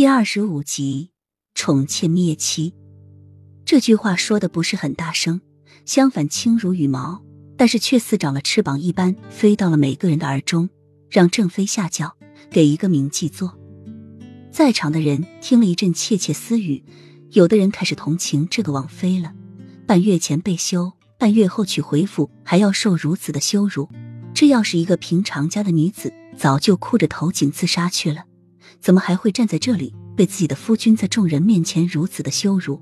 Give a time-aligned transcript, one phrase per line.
[0.00, 1.10] 第二十五集，
[1.54, 2.72] 宠妾灭妻。
[3.66, 5.42] 这句话说的不是很大声，
[5.84, 7.22] 相反轻如羽毛，
[7.58, 10.70] 但是却似长了翅膀一般，飞到了每个人的耳中，
[11.10, 12.16] 让郑飞下轿，
[12.50, 13.54] 给一个名记坐。
[14.50, 16.82] 在场的人听了一阵窃窃私语，
[17.32, 19.34] 有的人开始同情这个王妃了。
[19.86, 23.86] 半月前被休，半月后娶回府，还要受如此的羞辱。
[24.32, 28.24] 这要是一个平常家的女子，早就哭着投井自杀去了。
[28.80, 32.80] 怎么还会站在这里，被自己的夫君在众人面前如此的羞辱？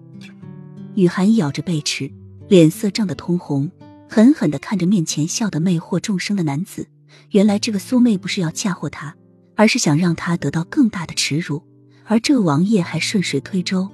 [0.94, 2.10] 雨涵咬着贝齿，
[2.48, 3.70] 脸色涨得通红，
[4.08, 6.88] 狠狠的看着面前笑得魅惑众生的男子。
[7.30, 9.14] 原来这个苏妹不是要嫁祸他，
[9.54, 11.62] 而是想让他得到更大的耻辱。
[12.04, 13.88] 而这个王爷还顺水推舟。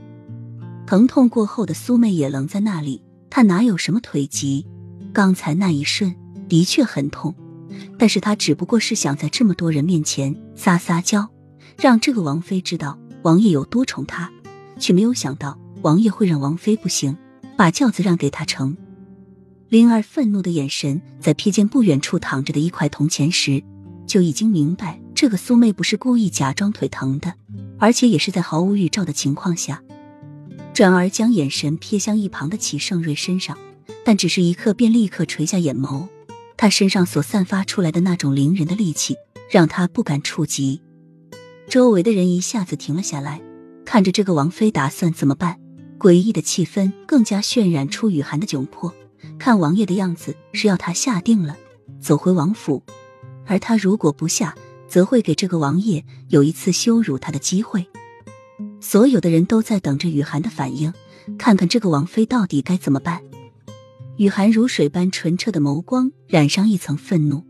[0.86, 4.66] 疼痛过后的苏妹也愣在那里，她哪有什么腿疾？
[5.12, 6.14] 刚才那一瞬
[6.48, 7.34] 的确很痛，
[7.98, 11.28] 但是她只不过是想在这么多人面前撒撒娇。
[11.76, 14.30] 让这个王妃知道王爷有多宠她，
[14.78, 17.16] 却没有想到王爷会让王妃不行，
[17.56, 18.76] 把轿子让给她乘。
[19.68, 23.62] 灵儿愤怒的眼神在瞥见不远处躺着的一块铜钱时，
[24.06, 27.34] 就已经明白这个苏妹不是故意假装腿疼的，
[27.78, 29.82] 而且也是在毫无预兆的情况下，
[30.72, 33.58] 转而将眼神瞥向一旁的齐盛瑞身上，
[34.04, 36.06] 但只是一刻便立刻垂下眼眸。
[36.56, 39.16] 他身上所散发出来的那种凌人的戾气，
[39.50, 40.80] 让他不敢触及。
[41.68, 43.40] 周围的人一下子停了下来，
[43.84, 45.58] 看着这个王妃打算怎么办。
[45.98, 48.92] 诡异的气氛更加渲染出雨涵的窘迫。
[49.38, 51.56] 看王爷的样子是要他下定了
[52.00, 52.82] 走回王府，
[53.46, 54.54] 而他如果不下，
[54.86, 57.86] 则会给这个王爷有一次羞辱他的机会。
[58.80, 60.92] 所有的人都在等着雨涵的反应，
[61.38, 63.22] 看看这个王妃到底该怎么办。
[64.18, 67.42] 雨涵如水般纯澈的眸光染上一层愤怒，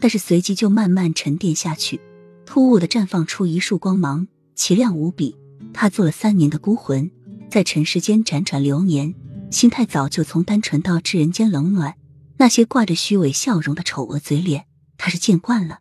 [0.00, 2.00] 但是随即就慢慢沉淀下去。
[2.44, 5.36] 突兀的绽放出一束光芒，奇亮无比。
[5.72, 7.10] 他做了三年的孤魂，
[7.50, 9.14] 在尘世间辗转流年，
[9.50, 11.94] 心态早就从单纯到至人间冷暖。
[12.38, 14.66] 那些挂着虚伪笑容的丑恶嘴脸，
[14.98, 15.78] 他是见惯了，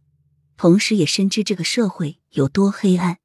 [0.57, 3.17] 同时也深知这个社会有多黑暗。